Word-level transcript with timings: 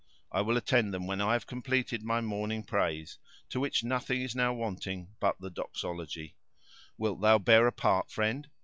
I 0.31 0.41
will 0.41 0.57
attend 0.57 0.95
them, 0.95 1.05
when 1.05 1.21
I 1.21 1.33
have 1.33 1.45
completed 1.45 2.01
my 2.01 2.21
morning 2.21 2.63
praise, 2.63 3.19
to 3.49 3.59
which 3.59 3.83
nothing 3.83 4.23
is 4.23 4.33
now 4.35 4.51
wanting 4.51 5.09
but 5.19 5.39
the 5.39 5.51
doxology. 5.51 6.35
Wilt 6.97 7.21
thou 7.21 7.37
bear 7.37 7.67
a 7.67 7.71
part, 7.71 8.09
friend? 8.09 8.49